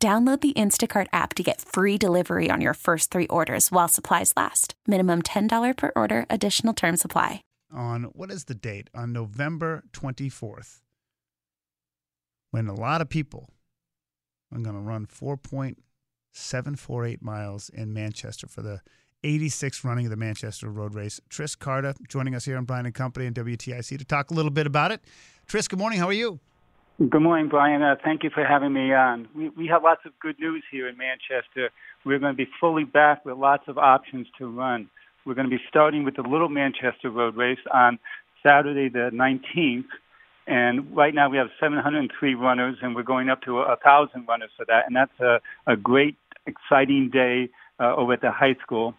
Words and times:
Download 0.00 0.40
the 0.40 0.52
Instacart 0.52 1.08
app 1.12 1.34
to 1.34 1.42
get 1.42 1.60
free 1.60 1.98
delivery 1.98 2.52
on 2.52 2.60
your 2.60 2.74
first 2.74 3.10
three 3.10 3.26
orders 3.26 3.72
while 3.72 3.88
supplies 3.88 4.32
last. 4.36 4.74
Minimum 4.86 5.22
$10 5.22 5.76
per 5.76 5.90
order, 5.96 6.24
additional 6.30 6.72
term 6.72 6.96
supply. 6.96 7.42
On 7.74 8.04
what 8.04 8.30
is 8.30 8.44
the 8.44 8.54
date? 8.54 8.90
On 8.94 9.12
November 9.12 9.82
24th, 9.90 10.82
when 12.52 12.68
a 12.68 12.74
lot 12.74 13.00
of 13.00 13.08
people 13.08 13.48
are 14.52 14.60
going 14.60 14.76
to 14.76 14.80
run 14.80 15.04
4.748 15.04 17.20
miles 17.20 17.68
in 17.68 17.92
Manchester 17.92 18.46
for 18.46 18.62
the 18.62 18.80
86th 19.24 19.82
running 19.82 20.06
of 20.06 20.10
the 20.10 20.16
Manchester 20.16 20.70
Road 20.70 20.94
Race. 20.94 21.20
Tris 21.28 21.56
Carta 21.56 21.96
joining 22.08 22.36
us 22.36 22.44
here 22.44 22.56
on 22.56 22.64
Brian 22.64 22.86
and 22.86 22.94
Company 22.94 23.26
and 23.26 23.34
WTIC 23.34 23.98
to 23.98 24.04
talk 24.04 24.30
a 24.30 24.34
little 24.34 24.52
bit 24.52 24.68
about 24.68 24.92
it. 24.92 25.00
Tris, 25.48 25.66
good 25.66 25.80
morning. 25.80 25.98
How 25.98 26.06
are 26.06 26.12
you? 26.12 26.38
Good 26.98 27.22
morning, 27.22 27.48
Brian. 27.48 27.80
Uh, 27.80 27.94
thank 28.02 28.24
you 28.24 28.30
for 28.30 28.44
having 28.44 28.72
me 28.72 28.92
on. 28.92 29.28
We, 29.32 29.50
we 29.50 29.68
have 29.68 29.84
lots 29.84 30.00
of 30.04 30.18
good 30.18 30.36
news 30.40 30.64
here 30.68 30.88
in 30.88 30.96
Manchester. 30.96 31.70
We're 32.04 32.18
going 32.18 32.32
to 32.32 32.36
be 32.36 32.50
fully 32.60 32.82
back 32.82 33.24
with 33.24 33.36
lots 33.36 33.68
of 33.68 33.78
options 33.78 34.26
to 34.38 34.50
run. 34.50 34.90
We're 35.24 35.34
going 35.34 35.48
to 35.48 35.56
be 35.56 35.62
starting 35.68 36.02
with 36.02 36.16
the 36.16 36.22
Little 36.22 36.48
Manchester 36.48 37.08
Road 37.08 37.36
Race 37.36 37.60
on 37.72 38.00
Saturday 38.42 38.88
the 38.88 39.10
19th. 39.14 39.84
And 40.48 40.96
right 40.96 41.14
now 41.14 41.30
we 41.30 41.36
have 41.36 41.50
703 41.60 42.34
runners, 42.34 42.78
and 42.82 42.96
we're 42.96 43.04
going 43.04 43.30
up 43.30 43.42
to 43.42 43.60
a, 43.60 43.74
a 43.74 43.76
thousand 43.76 44.26
runners 44.26 44.50
for 44.56 44.64
that. 44.66 44.86
And 44.88 44.96
that's 44.96 45.20
a, 45.20 45.40
a 45.68 45.76
great, 45.76 46.16
exciting 46.46 47.10
day 47.12 47.48
uh, 47.78 47.94
over 47.94 48.14
at 48.14 48.22
the 48.22 48.32
high 48.32 48.56
school. 48.60 48.94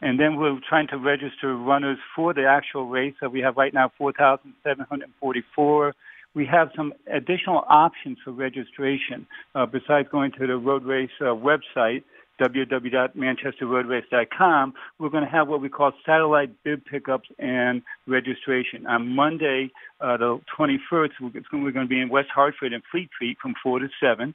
And 0.00 0.18
then 0.18 0.36
we're 0.36 0.58
trying 0.66 0.88
to 0.88 0.96
register 0.96 1.54
runners 1.54 1.98
for 2.16 2.32
the 2.32 2.46
actual 2.46 2.88
race. 2.88 3.12
So 3.20 3.28
we 3.28 3.40
have 3.40 3.58
right 3.58 3.74
now 3.74 3.92
4,744 3.98 5.94
we 6.34 6.46
have 6.46 6.70
some 6.76 6.92
additional 7.12 7.64
options 7.68 8.18
for 8.24 8.32
registration 8.32 9.26
uh, 9.54 9.66
besides 9.66 10.08
going 10.10 10.32
to 10.32 10.46
the 10.46 10.56
road 10.56 10.84
race 10.84 11.10
uh, 11.20 11.26
website 11.26 12.02
www.manchesterroadrace.com, 12.40 14.74
we're 14.98 15.08
going 15.08 15.24
to 15.24 15.30
have 15.30 15.46
what 15.48 15.60
we 15.60 15.68
call 15.68 15.92
satellite 16.04 16.50
bib 16.64 16.84
pickups 16.84 17.28
and 17.38 17.80
registration. 18.06 18.84
On 18.86 19.14
Monday, 19.14 19.70
uh, 20.00 20.16
the 20.16 20.40
21st, 20.58 21.10
we're 21.20 21.30
going 21.70 21.86
to 21.86 21.88
be 21.88 22.00
in 22.00 22.08
West 22.08 22.30
Hartford 22.34 22.72
and 22.72 22.82
Fleet 22.90 23.08
Feet 23.20 23.36
from 23.40 23.54
4 23.62 23.78
to 23.80 23.88
7. 24.00 24.34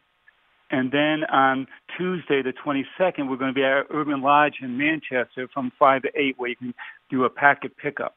And 0.72 0.92
then 0.92 1.24
on 1.26 1.66
Tuesday, 1.98 2.44
the 2.44 2.54
22nd, 2.54 3.28
we're 3.30 3.38
going 3.38 3.54
to 3.54 3.56
be 3.56 3.64
at 3.64 3.88
Urban 3.90 4.22
Lodge 4.22 4.58
in 4.62 4.78
Manchester 4.78 5.50
from 5.54 5.72
5 5.80 6.04
to 6.04 6.10
8, 6.16 6.36
where 6.38 6.52
you 6.52 6.56
can 6.56 6.76
do 7.10 7.26
a 7.26 7.30
packet 7.30 7.76
pickup 7.76 8.16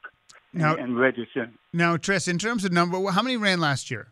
now, 0.53 0.73
and, 0.73 0.83
and 0.83 0.99
register. 0.99 1.51
Now, 1.73 1.97
Tris, 1.97 2.29
in 2.29 2.39
terms 2.39 2.65
of 2.65 2.73
number, 2.73 2.99
how 3.11 3.23
many 3.23 3.37
ran 3.37 3.61
last 3.61 3.91
year? 3.91 4.09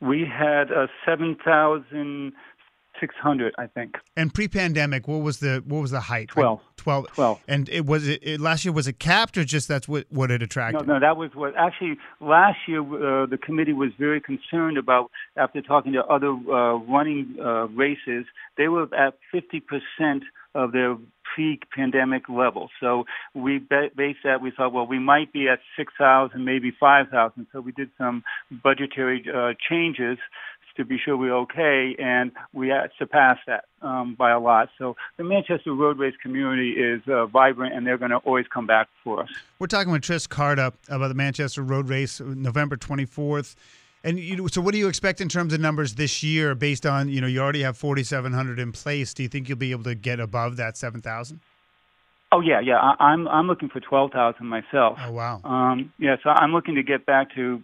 We 0.00 0.24
had 0.24 0.72
uh, 0.72 0.86
seven 1.04 1.36
thousand 1.44 2.32
six 3.00 3.14
hundred, 3.16 3.54
I 3.58 3.66
think. 3.66 3.96
And 4.16 4.32
pre-pandemic, 4.32 5.08
what 5.08 5.22
was 5.22 5.38
the 5.38 5.62
what 5.66 5.80
was 5.80 5.90
the 5.90 6.00
height? 6.00 6.28
Twelve. 6.28 6.60
Twelve. 6.76 7.06
Twelve. 7.08 7.40
And 7.48 7.68
it 7.68 7.86
was 7.86 8.06
it, 8.08 8.20
it, 8.22 8.40
last 8.40 8.64
year 8.64 8.72
was 8.72 8.86
it 8.86 8.98
capped 8.98 9.36
or 9.36 9.44
just 9.44 9.68
that's 9.68 9.88
what 9.88 10.06
what 10.10 10.30
it 10.30 10.42
attracted? 10.42 10.86
No, 10.86 10.94
no, 10.94 11.00
that 11.00 11.16
was 11.16 11.30
what 11.34 11.54
actually 11.56 11.98
last 12.20 12.58
year 12.66 12.80
uh, 12.80 13.26
the 13.26 13.38
committee 13.38 13.72
was 13.72 13.90
very 13.98 14.20
concerned 14.20 14.78
about 14.78 15.10
after 15.36 15.60
talking 15.60 15.92
to 15.92 16.04
other 16.04 16.28
uh, 16.28 16.76
running 16.76 17.36
uh, 17.40 17.66
races. 17.68 18.26
They 18.56 18.68
were 18.68 18.88
at 18.94 19.14
fifty 19.32 19.60
percent 19.60 20.24
of 20.54 20.72
their 20.72 20.96
pre-pandemic 21.34 22.28
level. 22.28 22.70
So 22.80 23.04
we 23.34 23.58
based 23.58 24.20
that. 24.24 24.40
We 24.42 24.50
thought, 24.50 24.72
well, 24.72 24.86
we 24.86 24.98
might 24.98 25.32
be 25.32 25.48
at 25.48 25.60
6,000, 25.76 26.44
maybe 26.44 26.72
5,000. 26.78 27.46
So 27.52 27.60
we 27.60 27.72
did 27.72 27.90
some 27.98 28.22
budgetary 28.62 29.24
uh, 29.32 29.54
changes 29.68 30.18
to 30.76 30.84
be 30.84 30.98
sure 30.98 31.16
we're 31.16 31.36
okay, 31.36 31.94
and 31.98 32.32
we 32.52 32.72
surpassed 32.98 33.42
that 33.46 33.64
um, 33.82 34.14
by 34.18 34.30
a 34.30 34.40
lot. 34.40 34.68
So 34.78 34.96
the 35.18 35.24
Manchester 35.24 35.74
Road 35.74 35.98
Race 35.98 36.14
community 36.22 36.70
is 36.70 37.02
uh, 37.06 37.26
vibrant, 37.26 37.74
and 37.74 37.86
they're 37.86 37.98
going 37.98 38.12
to 38.12 38.18
always 38.18 38.46
come 38.52 38.66
back 38.66 38.88
for 39.04 39.22
us. 39.22 39.28
We're 39.58 39.66
talking 39.66 39.92
with 39.92 40.02
Tris 40.02 40.26
Carta 40.26 40.72
about 40.88 41.08
the 41.08 41.14
Manchester 41.14 41.62
Road 41.62 41.88
Race, 41.88 42.20
November 42.20 42.76
24th. 42.76 43.56
And 44.02 44.18
you, 44.18 44.48
so, 44.48 44.60
what 44.60 44.72
do 44.72 44.78
you 44.78 44.88
expect 44.88 45.20
in 45.20 45.28
terms 45.28 45.52
of 45.52 45.60
numbers 45.60 45.94
this 45.94 46.22
year, 46.22 46.54
based 46.54 46.86
on 46.86 47.08
you 47.08 47.20
know 47.20 47.26
you 47.26 47.40
already 47.40 47.62
have 47.62 47.76
4,700 47.76 48.58
in 48.58 48.72
place? 48.72 49.12
Do 49.12 49.22
you 49.22 49.28
think 49.28 49.48
you'll 49.48 49.58
be 49.58 49.72
able 49.72 49.84
to 49.84 49.94
get 49.94 50.20
above 50.20 50.56
that 50.56 50.76
7,000? 50.76 51.40
Oh 52.32 52.40
yeah, 52.40 52.60
yeah. 52.60 52.78
I, 52.78 52.94
I'm 53.04 53.28
I'm 53.28 53.46
looking 53.46 53.68
for 53.68 53.80
12,000 53.80 54.46
myself. 54.46 54.98
Oh 55.04 55.12
wow. 55.12 55.40
Um, 55.44 55.92
yeah, 55.98 56.16
so 56.22 56.30
I'm 56.30 56.52
looking 56.52 56.76
to 56.76 56.82
get 56.82 57.04
back 57.04 57.34
to 57.34 57.62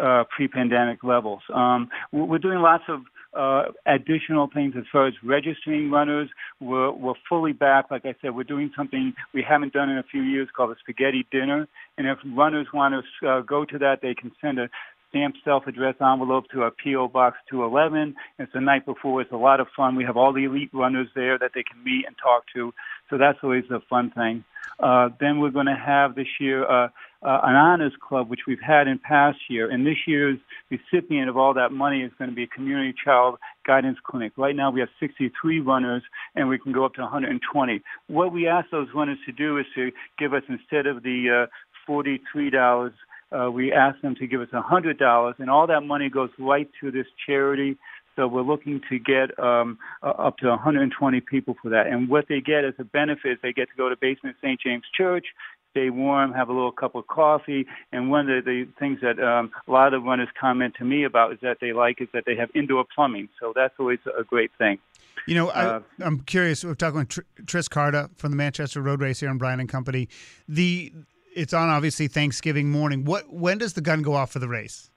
uh, 0.00 0.24
pre-pandemic 0.34 1.02
levels. 1.02 1.42
Um, 1.52 1.88
we're 2.12 2.38
doing 2.38 2.58
lots 2.58 2.84
of 2.88 3.02
uh, 3.32 3.70
additional 3.86 4.48
things 4.52 4.74
as 4.76 4.84
far 4.90 5.06
as 5.06 5.14
registering 5.22 5.90
runners. 5.90 6.28
We're, 6.60 6.90
we're 6.90 7.14
fully 7.28 7.52
back. 7.52 7.90
Like 7.90 8.04
I 8.04 8.14
said, 8.20 8.34
we're 8.34 8.44
doing 8.44 8.70
something 8.76 9.14
we 9.32 9.42
haven't 9.42 9.72
done 9.72 9.88
in 9.88 9.98
a 9.98 10.02
few 10.02 10.22
years 10.22 10.48
called 10.54 10.70
a 10.70 10.76
spaghetti 10.80 11.26
dinner. 11.30 11.68
And 11.96 12.06
if 12.06 12.18
runners 12.36 12.66
want 12.74 12.94
to 13.20 13.28
uh, 13.28 13.40
go 13.42 13.64
to 13.64 13.78
that, 13.78 14.00
they 14.02 14.14
can 14.14 14.32
send 14.40 14.58
a 14.58 14.68
stamped 15.10 15.38
self-addressed 15.44 16.00
envelope 16.00 16.44
to 16.52 16.62
our 16.62 16.70
P.O. 16.70 17.08
Box 17.08 17.36
211. 17.50 18.14
It's 18.38 18.52
the 18.52 18.60
night 18.60 18.86
before. 18.86 19.20
It's 19.20 19.32
a 19.32 19.36
lot 19.36 19.60
of 19.60 19.66
fun. 19.76 19.96
We 19.96 20.04
have 20.04 20.16
all 20.16 20.32
the 20.32 20.44
elite 20.44 20.70
runners 20.72 21.08
there 21.14 21.38
that 21.38 21.50
they 21.54 21.62
can 21.62 21.82
meet 21.84 22.06
and 22.06 22.16
talk 22.16 22.44
to. 22.54 22.72
So 23.10 23.18
that's 23.18 23.38
always 23.42 23.64
a 23.70 23.80
fun 23.88 24.10
thing. 24.12 24.44
Uh, 24.78 25.10
then 25.20 25.40
we're 25.40 25.50
going 25.50 25.66
to 25.66 25.74
have 25.74 26.14
this 26.14 26.28
year 26.40 26.64
uh, 26.64 26.88
uh, 27.22 27.40
an 27.42 27.54
honors 27.54 27.92
club, 28.00 28.30
which 28.30 28.40
we've 28.46 28.62
had 28.66 28.88
in 28.88 28.98
past 28.98 29.38
year. 29.48 29.70
And 29.70 29.86
this 29.86 29.98
year's 30.06 30.38
recipient 30.70 31.28
of 31.28 31.36
all 31.36 31.52
that 31.54 31.70
money 31.70 32.02
is 32.02 32.12
going 32.18 32.30
to 32.30 32.36
be 32.36 32.44
a 32.44 32.46
community 32.46 32.94
child 33.04 33.36
guidance 33.66 33.98
clinic. 34.02 34.32
Right 34.36 34.56
now 34.56 34.70
we 34.70 34.80
have 34.80 34.88
63 34.98 35.60
runners, 35.60 36.02
and 36.34 36.48
we 36.48 36.58
can 36.58 36.72
go 36.72 36.84
up 36.84 36.94
to 36.94 37.02
120. 37.02 37.82
What 38.06 38.32
we 38.32 38.48
ask 38.48 38.70
those 38.70 38.88
runners 38.94 39.18
to 39.26 39.32
do 39.32 39.58
is 39.58 39.66
to 39.74 39.90
give 40.18 40.32
us 40.32 40.42
instead 40.48 40.86
of 40.86 41.02
the 41.02 41.46
uh, 41.46 41.90
$43 41.90 42.92
uh, 43.32 43.50
we 43.50 43.72
asked 43.72 44.02
them 44.02 44.14
to 44.16 44.26
give 44.26 44.40
us 44.40 44.48
a 44.52 44.62
hundred 44.62 44.98
dollars, 44.98 45.36
and 45.38 45.50
all 45.50 45.66
that 45.66 45.82
money 45.82 46.08
goes 46.08 46.30
right 46.38 46.68
to 46.80 46.90
this 46.90 47.06
charity. 47.26 47.76
So 48.16 48.26
we're 48.26 48.42
looking 48.42 48.80
to 48.90 48.98
get 48.98 49.38
um, 49.38 49.78
uh, 50.02 50.08
up 50.08 50.38
to 50.38 50.48
120 50.48 51.20
people 51.20 51.56
for 51.62 51.70
that. 51.70 51.86
And 51.86 52.08
what 52.08 52.26
they 52.28 52.40
get 52.40 52.64
as 52.64 52.74
a 52.78 52.84
benefit 52.84 53.32
is 53.32 53.38
they 53.42 53.52
get 53.52 53.68
to 53.70 53.76
go 53.76 53.88
to 53.88 53.96
Basement 53.96 54.36
St. 54.42 54.60
James 54.60 54.84
Church, 54.94 55.26
stay 55.70 55.90
warm, 55.90 56.32
have 56.32 56.48
a 56.48 56.52
little 56.52 56.72
cup 56.72 56.94
of 56.94 57.06
coffee. 57.06 57.66
And 57.92 58.10
one 58.10 58.28
of 58.28 58.44
the, 58.44 58.50
the 58.66 58.68
things 58.78 58.98
that 59.02 59.22
um, 59.22 59.50
a 59.66 59.70
lot 59.70 59.94
of 59.94 60.02
the 60.02 60.06
runners 60.06 60.28
comment 60.38 60.74
to 60.78 60.84
me 60.84 61.04
about 61.04 61.32
is 61.32 61.38
that 61.42 61.58
they 61.60 61.72
like 61.72 62.00
is 62.00 62.08
that 62.12 62.24
they 62.26 62.36
have 62.36 62.50
indoor 62.54 62.84
plumbing. 62.94 63.28
So 63.40 63.52
that's 63.54 63.74
always 63.78 64.00
a 64.18 64.24
great 64.24 64.50
thing. 64.58 64.78
You 65.26 65.34
know, 65.36 65.48
uh, 65.48 65.80
I, 66.00 66.04
am 66.04 66.20
curious. 66.20 66.64
We're 66.64 66.74
talking 66.74 66.98
with 66.98 67.46
Tris 67.46 67.68
Carta 67.68 68.10
from 68.16 68.30
the 68.30 68.36
Manchester 68.36 68.82
Road 68.82 69.00
Race 69.00 69.20
here 69.20 69.30
on 69.30 69.38
Brian 69.38 69.60
and 69.60 69.68
Company. 69.68 70.08
The 70.48 70.92
it's 71.34 71.52
on 71.52 71.68
obviously 71.68 72.08
Thanksgiving 72.08 72.70
morning. 72.70 73.04
What 73.04 73.32
when 73.32 73.58
does 73.58 73.74
the 73.74 73.80
gun 73.80 74.02
go 74.02 74.14
off 74.14 74.32
for 74.32 74.38
the 74.38 74.48
race? 74.48 74.90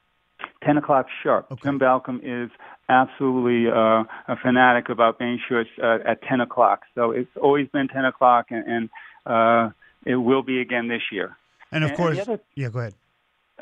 Ten 0.64 0.78
o'clock 0.78 1.08
sharp. 1.22 1.52
Okay. 1.52 1.62
Jim 1.64 1.78
Balcome 1.78 2.22
is 2.24 2.50
absolutely 2.90 3.70
uh, 3.70 4.04
a 4.28 4.36
fanatic 4.42 4.90
about 4.90 5.20
being 5.20 5.40
sure 5.48 5.62
it's 5.62 5.70
uh, 5.82 6.00
at 6.06 6.22
ten 6.24 6.42
o'clock. 6.42 6.82
So 6.96 7.12
it's 7.12 7.30
always 7.42 7.68
been 7.70 7.88
ten 7.88 8.06
o'clock, 8.06 8.48
and, 8.50 8.66
and 8.66 8.90
uh, 9.26 9.74
it 10.06 10.16
will 10.16 10.44
be 10.44 10.62
again 10.62 10.88
this 10.88 11.02
year. 11.12 11.38
And 11.72 11.84
of 11.84 11.92
and, 11.92 11.98
course, 11.98 12.18
and 12.20 12.30
other, 12.30 12.42
yeah, 12.56 12.70
go 12.70 12.80
ahead. 12.80 12.94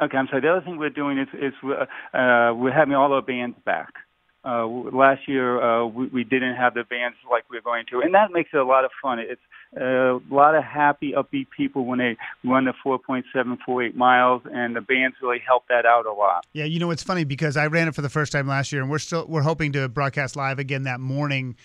Okay, 0.02 0.18
I'm 0.18 0.28
sorry. 0.28 0.42
The 0.42 0.52
other 0.52 0.62
thing 0.62 0.78
we're 0.78 0.90
doing 0.90 1.18
is, 1.18 1.28
is 1.34 1.54
uh, 1.64 2.54
we're 2.56 2.74
having 2.74 2.96
all 2.96 3.12
our 3.14 3.22
bands 3.22 3.58
back. 3.66 3.94
Uh, 4.44 4.66
last 4.66 5.28
year 5.28 5.62
uh, 5.62 5.86
we, 5.86 6.08
we 6.08 6.24
didn't 6.24 6.56
have 6.56 6.74
the 6.74 6.84
bands 6.84 7.16
like 7.30 7.44
we're 7.50 7.62
going 7.62 7.86
to, 7.92 8.00
and 8.00 8.14
that 8.14 8.32
makes 8.32 8.50
it 8.54 8.58
a 8.58 8.66
lot 8.66 8.86
of 8.86 8.92
fun. 9.02 9.20
It's 9.20 9.42
uh, 9.80 10.18
a 10.18 10.22
lot 10.30 10.56
of 10.56 10.64
happy, 10.64 11.14
upbeat 11.16 11.48
people 11.56 11.86
when 11.86 12.00
they 12.00 12.18
run 12.44 12.66
the 12.66 12.74
4.748 12.86 13.96
miles, 13.96 14.42
and 14.52 14.76
the 14.76 14.82
bands 14.82 15.16
really 15.22 15.42
help 15.46 15.68
that 15.70 15.86
out 15.86 16.06
a 16.06 16.12
lot. 16.12 16.46
Yeah, 16.54 16.66
you 16.66 16.80
know 16.80 16.92
it's 16.92 17.04
funny 17.04 17.24
because 17.24 17.56
I 17.56 17.68
ran 17.68 17.88
it 17.88 17.96
for 17.96 18.02
the 18.02 18.10
first 18.10 18.32
time 18.32 18.48
last 18.48 18.72
year, 18.72 18.82
and 18.82 18.90
we're 18.90 19.00
still 19.00 19.26
we're 19.28 19.44
hoping 19.44 19.72
to 19.74 19.88
broadcast 19.88 20.36
live 20.36 20.60
again 20.60 20.84
that 20.84 21.00
morning 21.00 21.56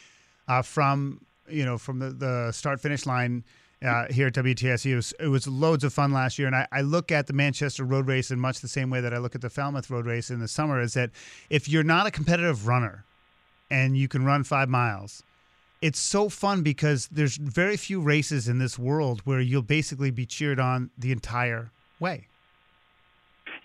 uh, 0.46 0.62
from 0.62 1.20
you 1.49 1.64
know 1.64 1.78
from 1.78 1.99
the, 1.99 2.11
the 2.11 2.52
start 2.52 2.81
finish 2.81 3.06
line 3.06 3.44
uh, 3.84 4.06
here 4.11 4.28
at 4.28 4.34
WTSU. 4.34 4.93
It 4.93 4.96
was, 4.96 5.14
it 5.20 5.28
was, 5.28 5.46
loads 5.46 5.84
of 5.84 5.93
fun 5.93 6.12
last 6.12 6.38
year, 6.38 6.46
and 6.46 6.56
I, 6.56 6.67
I, 6.73 6.81
look 6.81 7.12
at 7.12 7.26
the 7.26 7.32
Manchester 7.32 7.84
Road 7.84 8.06
Race 8.06 8.31
in 8.31 8.40
much 8.40 8.61
the 8.61 8.69
same 8.69 8.88
way 8.88 9.00
that 9.00 9.12
I 9.12 9.19
look 9.19 9.34
at 9.34 9.43
the 9.43 9.50
Falmouth 9.50 9.90
Road 9.90 10.06
Race 10.06 10.31
in 10.31 10.40
the 10.40 10.49
summer. 10.49 10.81
Is 10.81 10.94
that 10.94 11.11
if 11.50 11.69
you're 11.69 11.84
not 11.84 12.06
a 12.06 12.11
competitive 12.11 12.67
runner, 12.67 13.05
and 13.70 13.96
you 13.96 14.08
can 14.08 14.25
run 14.25 14.44
five 14.44 14.69
miles. 14.69 15.23
It's 15.82 15.99
so 15.99 16.28
fun 16.28 16.62
because 16.62 17.08
there's 17.08 17.37
very 17.37 17.76
few 17.76 18.00
races 18.00 18.49
in 18.49 18.58
this 18.58 18.78
world 18.78 19.20
where 19.25 19.40
you'll 19.40 19.62
basically 19.62 20.11
be 20.11 20.26
cheered 20.26 20.58
on 20.58 20.90
the 20.96 21.12
entire 21.12 21.70
way. 22.00 22.28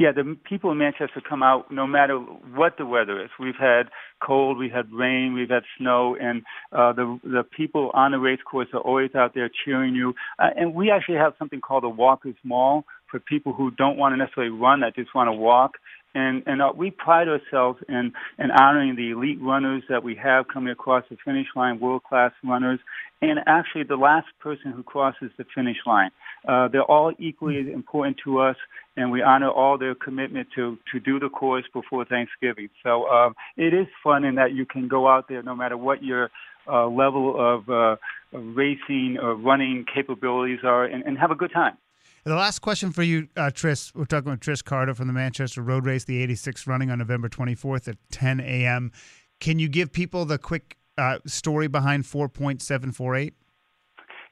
Yeah, 0.01 0.13
the 0.13 0.35
people 0.49 0.71
in 0.71 0.79
Manchester 0.79 1.21
come 1.29 1.43
out 1.43 1.69
no 1.69 1.85
matter 1.85 2.17
what 2.17 2.73
the 2.79 2.87
weather 2.87 3.23
is. 3.23 3.29
We've 3.39 3.53
had 3.59 3.83
cold, 4.19 4.57
we've 4.57 4.71
had 4.71 4.91
rain, 4.91 5.35
we've 5.35 5.51
had 5.51 5.61
snow, 5.77 6.17
and 6.19 6.41
uh, 6.71 6.91
the 6.93 7.19
the 7.23 7.43
people 7.43 7.91
on 7.93 8.11
the 8.11 8.17
race 8.17 8.39
course 8.49 8.67
are 8.73 8.79
always 8.79 9.11
out 9.13 9.35
there 9.35 9.47
cheering 9.63 9.93
you. 9.93 10.15
Uh, 10.39 10.47
and 10.55 10.73
we 10.73 10.89
actually 10.89 11.17
have 11.17 11.33
something 11.37 11.61
called 11.61 11.83
a 11.83 11.89
Walkers 11.89 12.33
Mall 12.43 12.83
for 13.11 13.19
people 13.19 13.53
who 13.53 13.69
don't 13.69 13.95
want 13.95 14.13
to 14.13 14.17
necessarily 14.17 14.51
run, 14.51 14.79
that 14.79 14.95
just 14.95 15.13
want 15.13 15.27
to 15.27 15.33
walk 15.33 15.73
and 16.13 16.43
and 16.45 16.61
uh, 16.61 16.71
we 16.75 16.91
pride 16.91 17.27
ourselves 17.27 17.79
in 17.87 18.13
in 18.39 18.51
honoring 18.51 18.95
the 18.95 19.11
elite 19.11 19.39
runners 19.41 19.83
that 19.89 20.03
we 20.03 20.15
have 20.15 20.47
coming 20.47 20.71
across 20.71 21.03
the 21.09 21.17
finish 21.23 21.47
line, 21.55 21.79
world 21.79 22.03
class 22.03 22.31
runners, 22.43 22.79
and 23.21 23.39
actually 23.47 23.83
the 23.83 23.95
last 23.95 24.27
person 24.39 24.71
who 24.71 24.83
crosses 24.83 25.31
the 25.37 25.45
finish 25.55 25.77
line. 25.85 26.11
Uh, 26.47 26.67
they're 26.67 26.83
all 26.83 27.13
equally 27.19 27.71
important 27.71 28.17
to 28.23 28.39
us, 28.39 28.55
and 28.97 29.11
we 29.11 29.21
honor 29.21 29.49
all 29.49 29.77
their 29.77 29.95
commitment 29.95 30.47
to 30.55 30.77
to 30.91 30.99
do 30.99 31.19
the 31.19 31.29
course 31.29 31.65
before 31.73 32.05
Thanksgiving. 32.05 32.69
So 32.83 33.07
um, 33.07 33.35
it 33.57 33.73
is 33.73 33.87
fun 34.03 34.23
in 34.25 34.35
that 34.35 34.53
you 34.53 34.65
can 34.65 34.87
go 34.87 35.07
out 35.07 35.27
there 35.29 35.43
no 35.43 35.55
matter 35.55 35.77
what 35.77 36.03
your 36.03 36.29
uh, 36.67 36.87
level 36.87 37.35
of 37.37 37.69
uh, 37.69 37.95
racing 38.33 39.17
or 39.21 39.35
running 39.35 39.85
capabilities 39.93 40.59
are, 40.63 40.85
and, 40.85 41.03
and 41.03 41.17
have 41.17 41.31
a 41.31 41.35
good 41.35 41.51
time. 41.53 41.77
The 42.23 42.35
last 42.35 42.59
question 42.59 42.91
for 42.91 43.01
you, 43.01 43.29
uh, 43.35 43.49
Tris. 43.49 43.91
We're 43.95 44.05
talking 44.05 44.29
with 44.29 44.41
Tris 44.41 44.61
Carta 44.61 44.93
from 44.93 45.07
the 45.07 45.13
Manchester 45.13 45.63
Road 45.63 45.87
Race, 45.87 46.03
the 46.03 46.21
86 46.21 46.67
running 46.67 46.91
on 46.91 46.99
November 46.99 47.29
24th 47.29 47.87
at 47.87 47.97
10 48.11 48.39
a.m. 48.41 48.91
Can 49.39 49.57
you 49.57 49.67
give 49.67 49.91
people 49.91 50.25
the 50.25 50.37
quick 50.37 50.77
uh, 50.99 51.17
story 51.25 51.67
behind 51.67 52.03
4.748? 52.03 53.33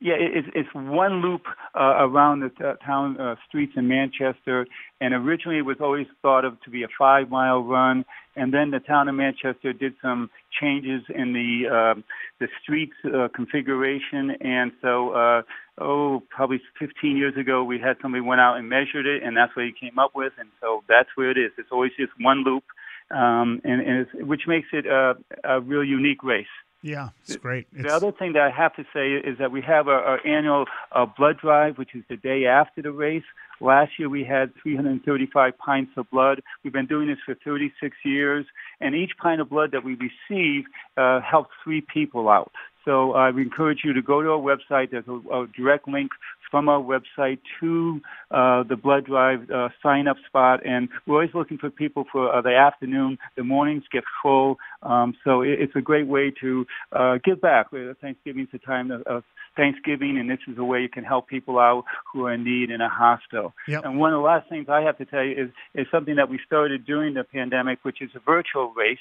Yeah, 0.01 0.13
it's, 0.17 0.47
it's 0.55 0.69
one 0.73 1.21
loop 1.21 1.41
uh, 1.75 2.05
around 2.05 2.39
the 2.39 2.49
t- 2.49 2.85
town 2.85 3.19
uh, 3.19 3.35
streets 3.47 3.73
in 3.75 3.87
Manchester, 3.89 4.65
and 5.01 5.13
originally 5.13 5.57
it 5.57 5.65
was 5.65 5.77
always 5.81 6.07
thought 6.21 6.45
of 6.45 6.61
to 6.61 6.69
be 6.69 6.83
a 6.83 6.87
five 6.97 7.29
mile 7.29 7.63
run, 7.63 8.05
and 8.37 8.53
then 8.53 8.71
the 8.71 8.79
town 8.79 9.09
of 9.09 9.15
Manchester 9.15 9.73
did 9.73 9.95
some 10.01 10.29
changes 10.61 11.01
in 11.13 11.33
the 11.33 11.95
uh, 11.97 12.01
the 12.39 12.47
streets 12.63 12.93
uh, 13.03 13.27
configuration, 13.35 14.31
and 14.39 14.71
so 14.81 15.09
uh, 15.09 15.41
oh, 15.79 16.23
probably 16.29 16.61
15 16.79 17.17
years 17.17 17.35
ago, 17.37 17.63
we 17.63 17.79
had 17.79 17.97
somebody 18.01 18.21
went 18.21 18.41
out 18.41 18.57
and 18.57 18.69
measured 18.69 19.05
it, 19.05 19.23
and 19.23 19.35
that's 19.35 19.55
what 19.55 19.65
he 19.65 19.71
came 19.71 19.99
up 19.99 20.11
with, 20.15 20.33
and 20.37 20.49
so 20.61 20.83
that's 20.87 21.09
where 21.15 21.31
it 21.31 21.37
is. 21.37 21.51
It's 21.57 21.71
always 21.71 21.91
just 21.97 22.11
one 22.19 22.43
loop, 22.43 22.63
um, 23.11 23.61
and, 23.63 23.81
and 23.81 23.99
it's, 24.01 24.11
which 24.27 24.41
makes 24.47 24.67
it 24.73 24.85
a, 24.85 25.15
a 25.43 25.61
real 25.61 25.83
unique 25.83 26.23
race. 26.23 26.47
Yeah, 26.81 27.09
it's 27.23 27.35
great. 27.35 27.67
It's... 27.73 27.83
The 27.83 27.93
other 27.93 28.11
thing 28.11 28.33
that 28.33 28.41
I 28.41 28.49
have 28.49 28.73
to 28.75 28.83
say 28.93 29.11
is 29.11 29.37
that 29.39 29.51
we 29.51 29.61
have 29.61 29.87
our, 29.87 30.01
our 30.01 30.25
annual 30.25 30.65
uh, 30.93 31.05
blood 31.05 31.37
drive, 31.39 31.77
which 31.77 31.93
is 31.93 32.03
the 32.09 32.15
day 32.15 32.45
after 32.45 32.81
the 32.81 32.91
race. 32.91 33.23
Last 33.59 33.91
year 33.99 34.07
we 34.07 34.23
had 34.23 34.53
335 34.63 35.57
pints 35.57 35.91
of 35.97 36.09
blood. 36.09 36.41
We've 36.63 36.71
been 36.71 36.85
doing 36.85 37.07
this 37.07 37.17
for 37.25 37.35
36 37.43 37.97
years, 38.05 38.45
and 38.79 38.95
each 38.95 39.11
pint 39.21 39.41
of 39.41 39.49
blood 39.49 39.71
that 39.73 39.83
we 39.83 39.95
receive 39.95 40.63
uh, 40.95 41.19
helps 41.19 41.49
three 41.63 41.81
people 41.81 42.29
out. 42.29 42.51
So 42.85 43.13
uh, 43.13 43.17
I 43.17 43.29
encourage 43.29 43.79
you 43.83 43.93
to 43.93 44.01
go 44.01 44.21
to 44.21 44.31
our 44.31 44.39
website. 44.39 44.91
There's 44.91 45.07
a, 45.07 45.19
a 45.33 45.47
direct 45.55 45.87
link 45.87 46.11
from 46.51 46.69
our 46.69 46.81
website 46.81 47.39
to 47.59 48.01
uh, 48.31 48.63
the 48.63 48.75
blood 48.75 49.05
drive 49.05 49.49
uh, 49.49 49.69
sign 49.81 50.07
up 50.07 50.17
spot. 50.27 50.65
And 50.65 50.89
we're 51.05 51.15
always 51.15 51.33
looking 51.33 51.57
for 51.57 51.69
people 51.69 52.05
for 52.11 52.33
uh, 52.33 52.41
the 52.41 52.55
afternoon. 52.55 53.17
The 53.35 53.43
mornings 53.43 53.83
get 53.91 54.03
full. 54.21 54.57
Um, 54.83 55.15
so 55.23 55.41
it, 55.41 55.59
it's 55.59 55.75
a 55.75 55.81
great 55.81 56.07
way 56.07 56.31
to 56.41 56.65
uh, 56.91 57.17
give 57.23 57.41
back. 57.41 57.67
Thanksgiving's 58.01 58.49
a 58.53 58.59
time 58.59 58.91
of, 58.91 59.01
of 59.03 59.23
Thanksgiving, 59.55 60.17
and 60.17 60.29
this 60.29 60.39
is 60.47 60.57
a 60.57 60.63
way 60.63 60.81
you 60.81 60.89
can 60.89 61.03
help 61.03 61.27
people 61.27 61.59
out 61.59 61.83
who 62.11 62.25
are 62.25 62.33
in 62.33 62.43
need 62.43 62.69
in 62.69 62.81
a 62.81 62.89
hospital. 62.89 63.53
Yep. 63.67 63.83
And 63.85 63.99
one 63.99 64.13
of 64.13 64.17
the 64.17 64.25
last 64.25 64.47
things 64.49 64.67
I 64.69 64.81
have 64.81 64.97
to 64.99 65.05
tell 65.05 65.23
you 65.23 65.43
is, 65.43 65.49
is 65.75 65.87
something 65.91 66.15
that 66.15 66.29
we 66.29 66.39
started 66.45 66.85
during 66.85 67.13
the 67.13 67.23
pandemic, 67.23 67.79
which 67.83 68.01
is 68.01 68.09
a 68.15 68.19
virtual 68.19 68.73
race 68.75 68.99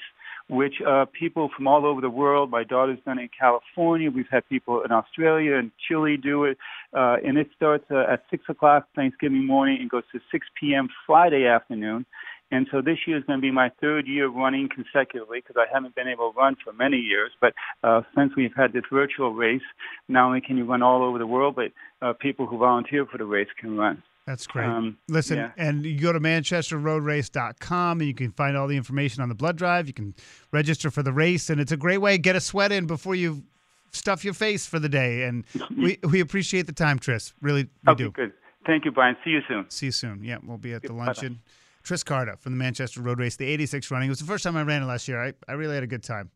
which 0.49 0.81
uh, 0.85 1.05
people 1.17 1.49
from 1.55 1.67
all 1.67 1.85
over 1.85 2.01
the 2.01 2.09
world, 2.09 2.49
my 2.49 2.63
daughter's 2.63 2.97
done 3.05 3.19
it 3.19 3.23
in 3.23 3.29
California, 3.39 4.09
we've 4.09 4.29
had 4.31 4.47
people 4.49 4.81
in 4.81 4.91
Australia 4.91 5.55
and 5.55 5.71
Chile 5.87 6.17
do 6.17 6.45
it, 6.45 6.57
uh, 6.91 7.17
and 7.23 7.37
it 7.39 7.49
starts 7.55 7.85
uh, 7.91 8.05
at 8.11 8.23
6 8.29 8.43
o'clock 8.49 8.87
Thanksgiving 8.95 9.45
morning 9.45 9.77
and 9.81 9.89
goes 9.89 10.03
to 10.11 10.19
6 10.31 10.47
p.m. 10.59 10.87
Friday 11.05 11.45
afternoon. 11.45 12.05
And 12.51 12.67
so 12.71 12.81
this 12.81 12.97
year 13.05 13.17
is 13.17 13.23
going 13.25 13.37
to 13.37 13.41
be 13.41 13.51
my 13.51 13.71
third 13.79 14.07
year 14.07 14.27
running 14.27 14.69
consecutively 14.73 15.39
because 15.39 15.55
I 15.57 15.71
haven't 15.71 15.95
been 15.95 16.07
able 16.07 16.31
to 16.31 16.37
run 16.37 16.55
for 16.63 16.73
many 16.73 16.97
years. 16.97 17.31
But 17.39 17.53
uh, 17.83 18.01
since 18.15 18.33
we've 18.35 18.55
had 18.55 18.73
this 18.73 18.83
virtual 18.91 19.33
race, 19.33 19.61
not 20.07 20.25
only 20.25 20.41
can 20.41 20.57
you 20.57 20.65
run 20.65 20.81
all 20.81 21.03
over 21.03 21.19
the 21.19 21.27
world, 21.27 21.55
but 21.55 21.71
uh, 22.01 22.13
people 22.13 22.47
who 22.47 22.57
volunteer 22.57 23.05
for 23.05 23.19
the 23.19 23.25
race 23.25 23.49
can 23.59 23.77
run. 23.77 24.01
That's 24.25 24.45
great. 24.45 24.67
Um, 24.67 24.97
Listen, 25.07 25.37
yeah. 25.37 25.51
and 25.57 25.83
you 25.83 25.99
go 25.99 26.13
to 26.13 26.19
manchesterroadrace.com 26.19 27.99
and 27.99 28.07
you 28.07 28.13
can 28.13 28.31
find 28.31 28.55
all 28.55 28.67
the 28.67 28.77
information 28.77 29.23
on 29.23 29.29
the 29.29 29.35
blood 29.35 29.55
drive. 29.55 29.87
You 29.87 29.93
can 29.93 30.13
register 30.51 30.91
for 30.91 31.01
the 31.01 31.13
race, 31.13 31.49
and 31.49 31.59
it's 31.59 31.71
a 31.71 31.77
great 31.77 31.97
way 31.97 32.13
to 32.13 32.21
get 32.21 32.35
a 32.35 32.41
sweat 32.41 32.71
in 32.71 32.85
before 32.85 33.15
you 33.15 33.43
stuff 33.91 34.23
your 34.23 34.33
face 34.33 34.65
for 34.65 34.79
the 34.79 34.89
day. 34.89 35.23
And 35.23 35.45
we, 35.77 35.97
we 36.03 36.19
appreciate 36.19 36.67
the 36.67 36.73
time, 36.73 36.99
Tris. 36.99 37.33
Really, 37.41 37.67
we 37.85 37.91
okay, 37.91 38.03
do. 38.03 38.11
Good. 38.11 38.33
Thank 38.65 38.85
you, 38.85 38.91
Brian. 38.91 39.15
See 39.23 39.31
you 39.31 39.41
soon. 39.47 39.69
See 39.69 39.87
you 39.87 39.91
soon. 39.91 40.23
Yeah, 40.23 40.37
we'll 40.43 40.57
be 40.57 40.73
at 40.73 40.83
the 40.83 40.93
luncheon. 40.93 41.39
Tris 41.83 42.03
Carta 42.03 42.35
from 42.37 42.51
the 42.51 42.57
Manchester 42.57 43.01
Road 43.01 43.19
Race, 43.19 43.37
the 43.37 43.45
86 43.45 43.89
running. 43.89 44.07
It 44.07 44.11
was 44.11 44.19
the 44.19 44.25
first 44.25 44.43
time 44.43 44.57
I 44.57 44.63
ran 44.63 44.83
it 44.83 44.85
last 44.85 45.07
year. 45.07 45.23
I, 45.23 45.33
I 45.47 45.53
really 45.53 45.75
had 45.75 45.83
a 45.83 45.87
good 45.87 46.03
time. 46.03 46.29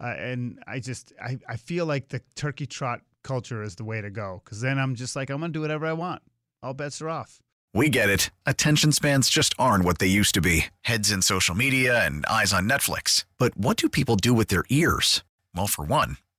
Uh, 0.00 0.14
and 0.16 0.58
I 0.66 0.80
just, 0.80 1.12
I, 1.22 1.38
I 1.48 1.56
feel 1.56 1.86
like 1.86 2.08
the 2.08 2.22
turkey 2.34 2.66
trot 2.66 3.00
culture 3.22 3.62
is 3.62 3.76
the 3.76 3.84
way 3.84 4.00
to 4.00 4.10
go 4.10 4.40
because 4.44 4.60
then 4.60 4.78
I'm 4.78 4.94
just 4.94 5.14
like, 5.14 5.30
I'm 5.30 5.38
going 5.38 5.52
to 5.52 5.56
do 5.56 5.60
whatever 5.60 5.86
I 5.86 5.92
want 5.92 6.22
all 6.66 6.74
bets 6.74 7.00
are 7.00 7.08
off. 7.08 7.38
We 7.72 7.88
get 7.88 8.08
it. 8.10 8.30
Attention 8.46 8.92
spans 8.92 9.28
just 9.28 9.54
aren't 9.58 9.84
what 9.84 9.98
they 9.98 10.06
used 10.06 10.34
to 10.34 10.40
be 10.40 10.66
heads 10.82 11.10
in 11.10 11.22
social 11.22 11.54
media 11.54 12.04
and 12.04 12.26
eyes 12.26 12.52
on 12.52 12.68
Netflix. 12.68 13.24
But 13.38 13.56
what 13.56 13.76
do 13.76 13.88
people 13.88 14.16
do 14.16 14.34
with 14.34 14.48
their 14.48 14.64
ears? 14.68 15.22
Well, 15.54 15.66
for 15.66 15.84
one, 15.84 16.16